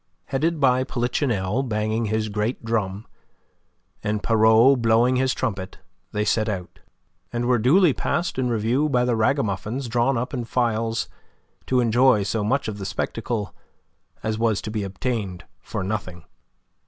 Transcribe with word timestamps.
Headed 0.25 0.59
by 0.59 0.83
Polichinelle 0.83 1.61
banging 1.61 2.05
his 2.05 2.27
great 2.29 2.65
drum 2.65 3.05
and 4.03 4.23
Pierrot 4.23 4.81
blowing 4.81 5.17
his 5.17 5.35
trumpet, 5.35 5.77
they 6.11 6.25
set 6.25 6.49
out, 6.49 6.79
and 7.31 7.45
were 7.45 7.59
duly 7.59 7.93
passed 7.93 8.39
in 8.39 8.49
review 8.49 8.89
by 8.89 9.05
the 9.05 9.15
ragamuffins 9.15 9.87
drawn 9.87 10.17
up 10.17 10.33
in 10.33 10.43
files 10.45 11.07
to 11.67 11.79
enjoy 11.81 12.23
so 12.23 12.43
much 12.43 12.67
of 12.67 12.79
the 12.79 12.85
spectacle 12.87 13.53
as 14.23 14.39
was 14.39 14.59
to 14.63 14.71
be 14.71 14.81
obtained 14.81 15.45
for 15.59 15.83
nothing. 15.83 16.25